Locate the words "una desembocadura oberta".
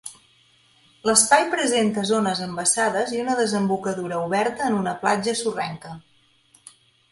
3.25-4.67